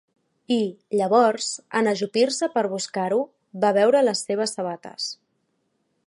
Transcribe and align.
I, 0.53 0.55
llavors, 0.99 1.49
en 1.81 1.89
ajupir-se 1.91 2.49
per 2.55 2.63
buscar-ho, 2.71 3.19
va 3.65 3.71
veure 3.79 4.01
les 4.09 4.23
seves 4.31 4.55
sabates. 4.59 5.11